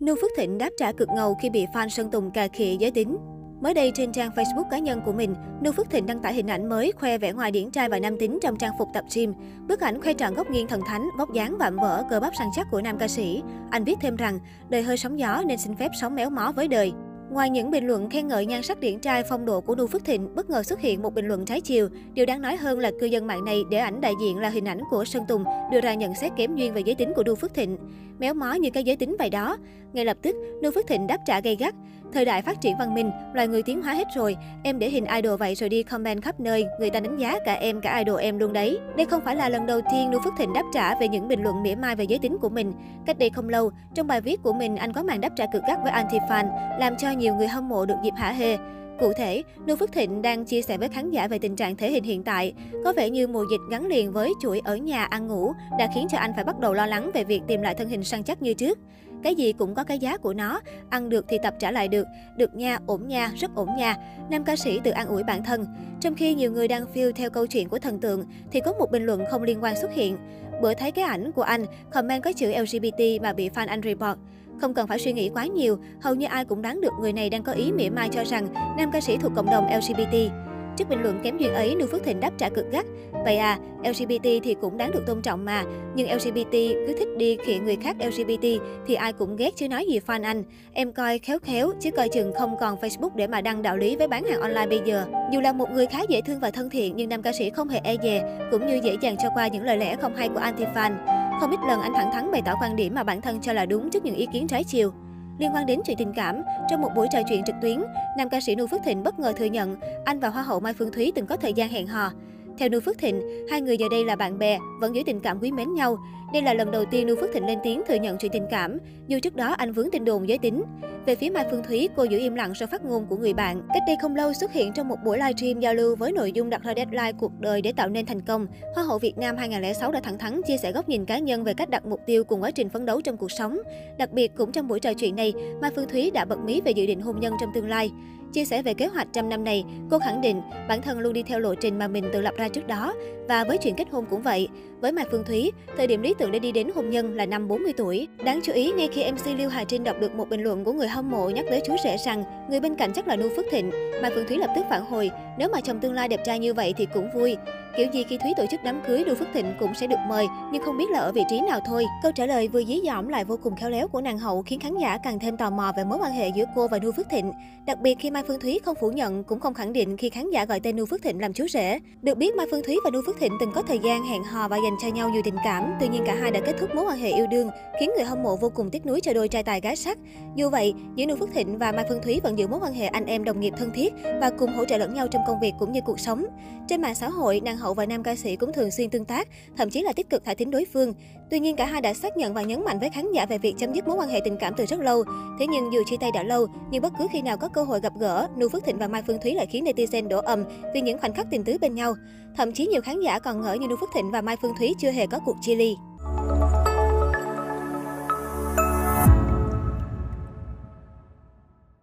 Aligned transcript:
Nưu 0.00 0.16
Phước 0.16 0.30
Thịnh 0.36 0.58
đáp 0.58 0.70
trả 0.78 0.92
cực 0.92 1.08
ngầu 1.08 1.34
khi 1.34 1.50
bị 1.50 1.66
fan 1.74 1.88
Sơn 1.88 2.10
Tùng 2.10 2.30
cà 2.30 2.48
khịa 2.48 2.76
giới 2.78 2.90
tính. 2.90 3.16
Mới 3.60 3.74
đây 3.74 3.92
trên 3.94 4.12
trang 4.12 4.30
Facebook 4.30 4.70
cá 4.70 4.78
nhân 4.78 5.00
của 5.04 5.12
mình, 5.12 5.34
Nưu 5.62 5.72
Phước 5.72 5.90
Thịnh 5.90 6.06
đăng 6.06 6.18
tải 6.18 6.34
hình 6.34 6.50
ảnh 6.50 6.68
mới 6.68 6.92
khoe 6.92 7.18
vẻ 7.18 7.32
ngoài 7.32 7.50
điển 7.50 7.70
trai 7.70 7.88
và 7.88 7.98
nam 7.98 8.18
tính 8.18 8.38
trong 8.42 8.56
trang 8.56 8.72
phục 8.78 8.88
tập 8.94 9.04
gym. 9.14 9.34
Bức 9.68 9.80
ảnh 9.80 10.02
khoe 10.02 10.14
trọn 10.14 10.34
góc 10.34 10.50
nghiêng 10.50 10.66
thần 10.66 10.80
thánh, 10.86 11.08
vóc 11.18 11.28
dáng 11.34 11.58
vạm 11.58 11.76
vỡ, 11.76 12.04
cơ 12.10 12.20
bắp 12.20 12.32
săn 12.38 12.48
chắc 12.56 12.66
của 12.70 12.80
nam 12.80 12.98
ca 12.98 13.08
sĩ. 13.08 13.42
Anh 13.70 13.84
viết 13.84 13.98
thêm 14.00 14.16
rằng, 14.16 14.38
đời 14.68 14.82
hơi 14.82 14.96
sóng 14.96 15.18
gió 15.18 15.42
nên 15.46 15.58
xin 15.58 15.76
phép 15.76 15.90
sống 16.00 16.14
méo 16.14 16.30
mó 16.30 16.52
với 16.56 16.68
đời. 16.68 16.92
Ngoài 17.30 17.50
những 17.50 17.70
bình 17.70 17.86
luận 17.86 18.10
khen 18.10 18.28
ngợi 18.28 18.46
nhan 18.46 18.62
sắc 18.62 18.80
điển 18.80 18.98
trai 18.98 19.22
phong 19.22 19.46
độ 19.46 19.60
của 19.60 19.74
Nu 19.74 19.86
Phước 19.86 20.04
Thịnh, 20.04 20.34
bất 20.34 20.50
ngờ 20.50 20.62
xuất 20.62 20.80
hiện 20.80 21.02
một 21.02 21.14
bình 21.14 21.26
luận 21.26 21.44
trái 21.44 21.60
chiều. 21.60 21.88
Điều 22.14 22.26
đáng 22.26 22.42
nói 22.42 22.56
hơn 22.56 22.78
là 22.78 22.90
cư 23.00 23.06
dân 23.06 23.26
mạng 23.26 23.44
này 23.44 23.62
để 23.70 23.78
ảnh 23.78 24.00
đại 24.00 24.12
diện 24.20 24.38
là 24.38 24.48
hình 24.48 24.68
ảnh 24.68 24.80
của 24.90 25.04
Sơn 25.04 25.22
Tùng 25.28 25.44
đưa 25.72 25.80
ra 25.80 25.94
nhận 25.94 26.14
xét 26.14 26.32
kém 26.36 26.56
duyên 26.56 26.74
về 26.74 26.80
giới 26.80 26.94
tính 26.94 27.12
của 27.16 27.22
Nu 27.22 27.34
Phước 27.34 27.54
Thịnh. 27.54 27.78
Méo 28.18 28.34
mó 28.34 28.52
như 28.52 28.70
cái 28.70 28.84
giới 28.84 28.96
tính 28.96 29.16
vậy 29.18 29.30
đó. 29.30 29.56
Ngay 29.92 30.04
lập 30.04 30.16
tức, 30.22 30.36
Nu 30.62 30.70
Phước 30.70 30.86
Thịnh 30.86 31.06
đáp 31.06 31.18
trả 31.26 31.40
gay 31.40 31.56
gắt. 31.56 31.74
Thời 32.12 32.24
đại 32.24 32.42
phát 32.42 32.60
triển 32.60 32.76
văn 32.78 32.94
minh, 32.94 33.10
loài 33.32 33.48
người 33.48 33.62
tiến 33.62 33.82
hóa 33.82 33.94
hết 33.94 34.08
rồi. 34.16 34.36
Em 34.62 34.78
để 34.78 34.90
hình 34.90 35.04
idol 35.04 35.36
vậy 35.38 35.54
rồi 35.54 35.68
đi 35.68 35.82
comment 35.82 36.22
khắp 36.22 36.40
nơi, 36.40 36.66
người 36.80 36.90
ta 36.90 37.00
đánh 37.00 37.16
giá 37.16 37.38
cả 37.44 37.54
em 37.54 37.80
cả 37.80 37.98
idol 37.98 38.20
em 38.20 38.38
luôn 38.38 38.52
đấy. 38.52 38.78
Đây 38.96 39.06
không 39.06 39.20
phải 39.24 39.36
là 39.36 39.48
lần 39.48 39.66
đầu 39.66 39.80
tiên 39.92 40.10
Nu 40.10 40.18
Phước 40.24 40.32
Thịnh 40.38 40.52
đáp 40.52 40.64
trả 40.74 40.94
về 41.00 41.08
những 41.08 41.28
bình 41.28 41.42
luận 41.42 41.62
mỉa 41.62 41.74
mai 41.74 41.96
về 41.96 42.04
giới 42.04 42.18
tính 42.18 42.38
của 42.40 42.48
mình. 42.48 42.72
Cách 43.06 43.18
đây 43.18 43.30
không 43.30 43.48
lâu, 43.48 43.70
trong 43.94 44.06
bài 44.06 44.20
viết 44.20 44.42
của 44.42 44.52
mình, 44.52 44.76
anh 44.76 44.92
có 44.92 45.02
màn 45.02 45.20
đáp 45.20 45.32
trả 45.36 45.46
cực 45.52 45.62
gắt 45.68 45.78
với 45.82 45.92
anti-fan, 45.92 46.78
làm 46.78 46.96
cho 46.96 47.10
nhiều 47.10 47.34
người 47.34 47.48
hâm 47.48 47.68
mộ 47.68 47.86
được 47.86 47.96
dịp 48.04 48.14
hả 48.16 48.32
hê. 48.32 48.56
Cụ 49.00 49.12
thể, 49.12 49.42
Nu 49.66 49.76
Phước 49.76 49.92
Thịnh 49.92 50.22
đang 50.22 50.44
chia 50.44 50.62
sẻ 50.62 50.78
với 50.78 50.88
khán 50.88 51.10
giả 51.10 51.28
về 51.28 51.38
tình 51.38 51.56
trạng 51.56 51.76
thể 51.76 51.92
hình 51.92 52.04
hiện 52.04 52.24
tại. 52.24 52.54
Có 52.84 52.92
vẻ 52.92 53.10
như 53.10 53.26
mùa 53.26 53.44
dịch 53.50 53.60
gắn 53.70 53.86
liền 53.86 54.12
với 54.12 54.32
chuỗi 54.40 54.60
ở 54.64 54.76
nhà 54.76 55.04
ăn 55.04 55.28
ngủ 55.28 55.52
đã 55.78 55.88
khiến 55.94 56.06
cho 56.10 56.18
anh 56.18 56.32
phải 56.34 56.44
bắt 56.44 56.58
đầu 56.58 56.74
lo 56.74 56.86
lắng 56.86 57.10
về 57.14 57.24
việc 57.24 57.42
tìm 57.46 57.62
lại 57.62 57.74
thân 57.74 57.88
hình 57.88 58.04
săn 58.04 58.22
chắc 58.22 58.42
như 58.42 58.54
trước. 58.54 58.78
Cái 59.22 59.34
gì 59.34 59.52
cũng 59.52 59.74
có 59.74 59.84
cái 59.84 59.98
giá 59.98 60.16
của 60.16 60.34
nó, 60.34 60.60
ăn 60.90 61.08
được 61.08 61.24
thì 61.28 61.38
tập 61.42 61.54
trả 61.58 61.70
lại 61.70 61.88
được, 61.88 62.06
được 62.36 62.54
nha, 62.54 62.78
ổn 62.86 63.08
nha, 63.08 63.32
rất 63.36 63.54
ổn 63.54 63.68
nha. 63.76 63.96
Nam 64.30 64.44
ca 64.44 64.56
sĩ 64.56 64.80
tự 64.84 64.90
an 64.90 65.08
ủi 65.08 65.22
bản 65.22 65.44
thân. 65.44 65.66
Trong 66.00 66.14
khi 66.14 66.34
nhiều 66.34 66.52
người 66.52 66.68
đang 66.68 66.86
phiêu 66.92 67.12
theo 67.12 67.30
câu 67.30 67.46
chuyện 67.46 67.68
của 67.68 67.78
thần 67.78 68.00
tượng, 68.00 68.24
thì 68.50 68.60
có 68.60 68.72
một 68.72 68.90
bình 68.90 69.06
luận 69.06 69.24
không 69.30 69.42
liên 69.42 69.62
quan 69.62 69.76
xuất 69.76 69.92
hiện. 69.92 70.16
Bữa 70.62 70.74
thấy 70.74 70.90
cái 70.90 71.04
ảnh 71.04 71.32
của 71.32 71.42
anh, 71.42 71.64
comment 71.92 72.22
có 72.22 72.32
chữ 72.32 72.52
LGBT 72.52 73.22
mà 73.22 73.32
bị 73.32 73.48
fan 73.48 73.68
anh 73.68 73.80
report. 73.82 74.18
Không 74.60 74.74
cần 74.74 74.86
phải 74.86 74.98
suy 74.98 75.12
nghĩ 75.12 75.30
quá 75.34 75.46
nhiều, 75.46 75.78
hầu 76.00 76.14
như 76.14 76.26
ai 76.26 76.44
cũng 76.44 76.62
đoán 76.62 76.80
được 76.80 76.92
người 77.00 77.12
này 77.12 77.30
đang 77.30 77.42
có 77.42 77.52
ý 77.52 77.72
mỉa 77.72 77.90
mai 77.90 78.08
cho 78.12 78.24
rằng 78.24 78.48
nam 78.78 78.90
ca 78.92 79.00
sĩ 79.00 79.16
thuộc 79.16 79.32
cộng 79.36 79.50
đồng 79.50 79.66
LGBT. 79.76 80.47
Trước 80.78 80.88
bình 80.88 81.02
luận 81.02 81.20
kém 81.22 81.38
duyên 81.38 81.54
ấy, 81.54 81.76
Lưu 81.76 81.88
Phước 81.88 82.04
Thịnh 82.04 82.20
đáp 82.20 82.30
trả 82.38 82.48
cực 82.48 82.72
gắt. 82.72 82.86
Vậy 83.24 83.36
à, 83.36 83.58
LGBT 83.84 84.28
thì 84.42 84.56
cũng 84.60 84.76
đáng 84.76 84.90
được 84.90 85.02
tôn 85.06 85.22
trọng 85.22 85.44
mà. 85.44 85.64
Nhưng 85.94 86.14
LGBT 86.14 86.52
cứ 86.52 86.94
thích 86.98 87.08
đi 87.16 87.36
khịa 87.44 87.58
người 87.58 87.76
khác 87.76 87.96
LGBT 88.00 88.44
thì 88.86 88.94
ai 88.94 89.12
cũng 89.12 89.36
ghét 89.36 89.56
chứ 89.56 89.68
nói 89.68 89.86
gì 89.86 90.00
fan 90.06 90.24
anh. 90.24 90.42
Em 90.72 90.92
coi 90.92 91.18
khéo 91.18 91.38
khéo, 91.38 91.70
chứ 91.80 91.90
coi 91.90 92.08
chừng 92.08 92.32
không 92.32 92.56
còn 92.60 92.76
Facebook 92.80 93.10
để 93.14 93.26
mà 93.26 93.40
đăng 93.40 93.62
đạo 93.62 93.76
lý 93.76 93.96
với 93.96 94.08
bán 94.08 94.24
hàng 94.24 94.40
online 94.40 94.66
bây 94.66 94.80
giờ. 94.84 95.06
Dù 95.32 95.40
là 95.40 95.52
một 95.52 95.70
người 95.70 95.86
khá 95.86 95.98
dễ 96.08 96.20
thương 96.20 96.40
và 96.40 96.50
thân 96.50 96.70
thiện 96.70 96.96
nhưng 96.96 97.08
nam 97.08 97.22
ca 97.22 97.32
sĩ 97.32 97.50
không 97.50 97.68
hề 97.68 97.80
e 97.84 97.96
dè, 98.02 98.38
cũng 98.50 98.66
như 98.66 98.80
dễ 98.82 98.96
dàng 99.00 99.16
cho 99.22 99.28
qua 99.34 99.48
những 99.48 99.64
lời 99.64 99.76
lẽ 99.76 99.96
không 99.96 100.16
hay 100.16 100.28
của 100.28 100.40
anti-fan. 100.40 100.92
Không 101.40 101.50
ít 101.50 101.60
lần 101.68 101.80
anh 101.80 101.92
thẳng 101.94 102.10
thắn 102.12 102.30
bày 102.32 102.42
tỏ 102.46 102.54
quan 102.62 102.76
điểm 102.76 102.94
mà 102.94 103.02
bản 103.02 103.20
thân 103.20 103.40
cho 103.40 103.52
là 103.52 103.66
đúng 103.66 103.90
trước 103.90 104.04
những 104.04 104.16
ý 104.16 104.26
kiến 104.32 104.46
trái 104.46 104.64
chiều. 104.64 104.92
Liên 105.38 105.54
quan 105.54 105.66
đến 105.66 105.80
chuyện 105.84 105.96
tình 105.96 106.12
cảm, 106.12 106.42
trong 106.70 106.80
một 106.80 106.90
buổi 106.96 107.08
trò 107.12 107.18
chuyện 107.28 107.42
trực 107.44 107.54
tuyến, 107.62 107.78
nam 108.16 108.28
ca 108.28 108.40
sĩ 108.40 108.54
Nu 108.54 108.66
Phước 108.66 108.80
Thịnh 108.84 109.02
bất 109.02 109.18
ngờ 109.18 109.32
thừa 109.36 109.44
nhận 109.44 109.76
anh 110.04 110.20
và 110.20 110.28
Hoa 110.28 110.42
hậu 110.42 110.60
Mai 110.60 110.72
Phương 110.72 110.92
Thúy 110.92 111.12
từng 111.14 111.26
có 111.26 111.36
thời 111.36 111.52
gian 111.52 111.68
hẹn 111.68 111.86
hò. 111.86 112.12
Theo 112.58 112.68
Nu 112.68 112.80
Phước 112.80 112.98
Thịnh, 112.98 113.22
hai 113.50 113.60
người 113.60 113.76
giờ 113.76 113.86
đây 113.90 114.04
là 114.04 114.16
bạn 114.16 114.38
bè, 114.38 114.58
vẫn 114.80 114.94
giữ 114.94 115.02
tình 115.06 115.20
cảm 115.20 115.38
quý 115.42 115.52
mến 115.52 115.74
nhau. 115.74 115.98
Đây 116.32 116.42
là 116.42 116.54
lần 116.54 116.70
đầu 116.70 116.84
tiên 116.84 117.06
Nu 117.06 117.14
Phước 117.20 117.30
Thịnh 117.32 117.46
lên 117.46 117.58
tiếng 117.62 117.82
thừa 117.88 117.94
nhận 117.94 118.18
chuyện 118.18 118.32
tình 118.32 118.46
cảm, 118.50 118.78
dù 119.06 119.18
trước 119.22 119.36
đó 119.36 119.54
anh 119.58 119.72
vướng 119.72 119.90
tin 119.90 120.04
đồn 120.04 120.28
giới 120.28 120.38
tính. 120.38 120.62
Về 121.06 121.14
phía 121.14 121.30
Mai 121.30 121.44
Phương 121.50 121.62
Thúy, 121.68 121.88
cô 121.96 122.04
giữ 122.04 122.18
im 122.18 122.34
lặng 122.34 122.54
sau 122.54 122.68
phát 122.70 122.84
ngôn 122.84 123.06
của 123.06 123.16
người 123.16 123.34
bạn. 123.34 123.62
Cách 123.74 123.82
đây 123.86 123.96
không 124.02 124.16
lâu 124.16 124.32
xuất 124.32 124.52
hiện 124.52 124.72
trong 124.72 124.88
một 124.88 124.96
buổi 125.04 125.18
livestream 125.18 125.60
giao 125.60 125.74
lưu 125.74 125.96
với 125.96 126.12
nội 126.12 126.32
dung 126.32 126.50
đặt 126.50 126.62
ra 126.62 126.72
deadline 126.76 127.12
cuộc 127.12 127.40
đời 127.40 127.62
để 127.62 127.72
tạo 127.72 127.88
nên 127.88 128.06
thành 128.06 128.20
công. 128.20 128.46
Hoa 128.74 128.84
hậu 128.84 128.98
Việt 128.98 129.18
Nam 129.18 129.36
2006 129.36 129.92
đã 129.92 130.00
thẳng 130.00 130.18
thắn 130.18 130.40
chia 130.42 130.56
sẻ 130.56 130.72
góc 130.72 130.88
nhìn 130.88 131.04
cá 131.04 131.18
nhân 131.18 131.44
về 131.44 131.54
cách 131.54 131.70
đặt 131.70 131.86
mục 131.86 132.00
tiêu 132.06 132.24
cùng 132.24 132.42
quá 132.42 132.50
trình 132.50 132.68
phấn 132.68 132.86
đấu 132.86 133.00
trong 133.00 133.16
cuộc 133.16 133.30
sống. 133.30 133.58
Đặc 133.98 134.12
biệt 134.12 134.32
cũng 134.36 134.52
trong 134.52 134.68
buổi 134.68 134.80
trò 134.80 134.92
chuyện 134.94 135.16
này, 135.16 135.32
Mai 135.60 135.70
Phương 135.76 135.88
Thúy 135.88 136.10
đã 136.10 136.24
bật 136.24 136.38
mí 136.38 136.60
về 136.64 136.72
dự 136.72 136.86
định 136.86 137.00
hôn 137.00 137.20
nhân 137.20 137.34
trong 137.40 137.50
tương 137.54 137.68
lai. 137.68 137.90
Chia 138.32 138.44
sẻ 138.44 138.62
về 138.62 138.74
kế 138.74 138.86
hoạch 138.86 139.08
trăm 139.12 139.28
năm 139.28 139.44
này, 139.44 139.64
cô 139.90 139.98
khẳng 139.98 140.20
định 140.20 140.42
bản 140.68 140.82
thân 140.82 140.98
luôn 140.98 141.12
đi 141.12 141.22
theo 141.22 141.40
lộ 141.40 141.54
trình 141.54 141.78
mà 141.78 141.88
mình 141.88 142.04
tự 142.12 142.20
lập 142.20 142.34
ra 142.36 142.48
trước 142.48 142.66
đó. 142.66 142.94
Và 143.28 143.44
với 143.44 143.58
chuyện 143.58 143.74
kết 143.74 143.88
hôn 143.90 144.04
cũng 144.10 144.22
vậy. 144.22 144.48
Với 144.80 144.92
Mai 144.92 145.04
Phương 145.10 145.24
Thúy, 145.24 145.52
thời 145.76 145.86
điểm 145.86 146.02
lý 146.02 146.14
tưởng 146.18 146.32
để 146.32 146.38
đi 146.38 146.52
đến 146.52 146.70
hôn 146.74 146.90
nhân 146.90 147.14
là 147.14 147.26
năm 147.26 147.48
40 147.48 147.72
tuổi. 147.76 148.08
Đáng 148.24 148.40
chú 148.42 148.52
ý, 148.52 148.72
ngay 148.72 148.88
khi 148.92 149.10
MC 149.12 149.38
Lưu 149.38 149.50
Hà 149.50 149.64
Trinh 149.64 149.84
đọc 149.84 149.96
được 150.00 150.14
một 150.14 150.28
bình 150.28 150.42
luận 150.42 150.64
của 150.64 150.72
người 150.72 150.88
hâm 150.88 151.10
mộ 151.10 151.30
nhắc 151.30 151.44
tới 151.50 151.62
chú 151.66 151.76
rể 151.84 151.96
rằng 152.06 152.24
người 152.50 152.60
bên 152.60 152.74
cạnh 152.74 152.92
chắc 152.94 153.08
là 153.08 153.16
Nu 153.16 153.28
Phước 153.36 153.44
Thịnh, 153.50 153.70
Mai 154.02 154.10
Phương 154.14 154.26
Thúy 154.28 154.36
lập 154.36 154.50
tức 154.56 154.64
phản 154.70 154.84
hồi, 154.84 155.10
nếu 155.38 155.48
mà 155.48 155.60
chồng 155.60 155.80
tương 155.80 155.92
lai 155.92 156.08
đẹp 156.08 156.20
trai 156.24 156.38
như 156.38 156.54
vậy 156.54 156.74
thì 156.76 156.86
cũng 156.94 157.10
vui. 157.14 157.36
Kiểu 157.76 157.86
gì 157.92 158.04
khi 158.08 158.18
Thúy 158.18 158.30
tổ 158.36 158.44
chức 158.50 158.60
đám 158.64 158.80
cưới, 158.86 159.04
Nu 159.04 159.14
Phước 159.14 159.28
Thịnh 159.34 159.54
cũng 159.60 159.74
sẽ 159.74 159.86
được 159.86 159.96
mời, 160.08 160.26
nhưng 160.52 160.62
không 160.62 160.76
biết 160.76 160.90
là 160.90 160.98
ở 160.98 161.12
vị 161.12 161.22
trí 161.30 161.40
nào 161.40 161.60
thôi. 161.66 161.84
Câu 162.02 162.12
trả 162.12 162.26
lời 162.26 162.48
vừa 162.48 162.64
dí 162.64 162.80
dỏm 162.86 163.08
lại 163.08 163.24
vô 163.24 163.36
cùng 163.42 163.56
khéo 163.56 163.70
léo 163.70 163.88
của 163.88 164.00
nàng 164.00 164.18
hậu 164.18 164.42
khiến 164.42 164.60
khán 164.60 164.78
giả 164.78 164.98
càng 164.98 165.18
thêm 165.18 165.36
tò 165.36 165.50
mò 165.50 165.72
về 165.76 165.84
mối 165.84 165.98
quan 166.02 166.12
hệ 166.12 166.28
giữa 166.28 166.44
cô 166.54 166.68
và 166.68 166.78
Nu 166.78 166.92
Phước 166.92 167.06
Thịnh. 167.10 167.32
Đặc 167.66 167.78
biệt 167.80 167.98
khi 168.00 168.10
Mai 168.10 168.22
Phương 168.26 168.40
Thúy 168.40 168.60
không 168.64 168.76
phủ 168.80 168.90
nhận 168.90 169.24
cũng 169.24 169.40
không 169.40 169.54
khẳng 169.54 169.72
định 169.72 169.96
khi 169.96 170.10
khán 170.10 170.30
giả 170.30 170.44
gọi 170.44 170.60
tên 170.60 170.76
Nu 170.76 170.86
Phước 170.86 171.02
Thịnh 171.02 171.20
làm 171.20 171.32
chú 171.32 171.48
rể. 171.48 171.78
Được 172.02 172.18
biết 172.18 172.34
Mai 172.34 172.46
Phương 172.50 172.62
Thúy 172.62 172.76
và 172.84 172.90
Nu 172.90 173.00
Phước 173.06 173.18
Thịnh 173.20 173.32
từng 173.40 173.52
có 173.54 173.62
thời 173.62 173.78
gian 173.78 174.04
hẹn 174.04 174.22
hò 174.24 174.48
và 174.48 174.56
dành 174.68 174.78
cho 174.80 174.88
nhau 174.88 175.10
nhiều 175.10 175.22
tình 175.24 175.36
cảm, 175.44 175.74
tuy 175.80 175.88
nhiên 175.88 176.02
cả 176.06 176.14
hai 176.14 176.30
đã 176.30 176.40
kết 176.40 176.56
thúc 176.60 176.74
mối 176.74 176.84
quan 176.84 176.98
hệ 176.98 177.10
yêu 177.10 177.26
đương, 177.26 177.50
khiến 177.80 177.90
người 177.96 178.04
hâm 178.04 178.22
mộ 178.22 178.36
vô 178.36 178.50
cùng 178.54 178.70
tiếc 178.70 178.86
nuối 178.86 179.00
cho 179.00 179.12
đôi 179.12 179.28
trai 179.28 179.42
tài 179.42 179.60
gái 179.60 179.76
sắc. 179.76 179.98
Dù 180.36 180.50
vậy, 180.50 180.74
giữa 180.94 181.06
Nu 181.06 181.16
Phước 181.16 181.32
Thịnh 181.32 181.58
và 181.58 181.72
Mai 181.72 181.84
Phương 181.88 182.02
Thúy 182.02 182.20
vẫn 182.22 182.38
giữ 182.38 182.46
mối 182.46 182.60
quan 182.62 182.74
hệ 182.74 182.86
anh 182.86 183.06
em 183.06 183.24
đồng 183.24 183.40
nghiệp 183.40 183.54
thân 183.58 183.70
thiết 183.74 183.94
và 184.20 184.30
cùng 184.38 184.52
hỗ 184.52 184.64
trợ 184.64 184.78
lẫn 184.78 184.94
nhau 184.94 185.08
trong 185.08 185.22
công 185.26 185.40
việc 185.40 185.52
cũng 185.58 185.72
như 185.72 185.80
cuộc 185.84 186.00
sống. 186.00 186.24
Trên 186.68 186.82
mạng 186.82 186.94
xã 186.94 187.08
hội, 187.08 187.40
nàng 187.44 187.56
hậu 187.56 187.74
và 187.74 187.86
nam 187.86 188.02
ca 188.02 188.14
sĩ 188.14 188.36
cũng 188.36 188.52
thường 188.52 188.70
xuyên 188.70 188.90
tương 188.90 189.04
tác, 189.04 189.28
thậm 189.56 189.70
chí 189.70 189.82
là 189.82 189.92
tích 189.92 190.10
cực 190.10 190.24
thả 190.24 190.34
thính 190.34 190.50
đối 190.50 190.64
phương. 190.72 190.94
Tuy 191.30 191.40
nhiên 191.40 191.56
cả 191.56 191.66
hai 191.66 191.80
đã 191.80 191.94
xác 191.94 192.16
nhận 192.16 192.34
và 192.34 192.42
nhấn 192.42 192.64
mạnh 192.64 192.78
với 192.78 192.90
khán 192.90 193.12
giả 193.12 193.26
về 193.26 193.38
việc 193.38 193.54
chấm 193.58 193.72
dứt 193.72 193.88
mối 193.88 193.96
quan 193.96 194.08
hệ 194.08 194.20
tình 194.24 194.36
cảm 194.40 194.54
từ 194.56 194.66
rất 194.66 194.80
lâu. 194.80 195.04
Thế 195.38 195.46
nhưng 195.46 195.72
dù 195.72 195.82
chia 195.86 195.96
tay 196.00 196.10
đã 196.14 196.22
lâu, 196.22 196.46
nhưng 196.70 196.82
bất 196.82 196.92
cứ 196.98 197.06
khi 197.12 197.22
nào 197.22 197.36
có 197.36 197.48
cơ 197.48 197.62
hội 197.62 197.80
gặp 197.80 197.92
gỡ, 197.98 198.28
Nu 198.36 198.48
Phước 198.48 198.64
Thịnh 198.64 198.78
và 198.78 198.88
Mai 198.88 199.02
Phương 199.06 199.18
Thúy 199.22 199.34
lại 199.34 199.46
khiến 199.46 199.64
netizen 199.64 200.08
đổ 200.08 200.18
ầm 200.18 200.44
vì 200.74 200.80
những 200.80 200.98
khoảnh 200.98 201.14
khắc 201.14 201.26
tình 201.30 201.44
tứ 201.44 201.58
bên 201.60 201.74
nhau. 201.74 201.94
Thậm 202.36 202.52
chí 202.52 202.66
nhiều 202.66 202.80
khán 202.80 203.00
giả 203.00 203.18
còn 203.18 203.40
ngỡ 203.40 203.54
như 203.54 203.66
Nu 203.68 203.76
Phước 203.76 203.88
Thịnh 203.94 204.10
và 204.10 204.20
Mai 204.20 204.36
Phương 204.42 204.54
Thúy 204.58 204.74
chưa 204.78 204.90
hề 204.90 205.06
có 205.06 205.18
cuộc 205.18 205.36
chia 205.40 205.54
ly. 205.54 205.76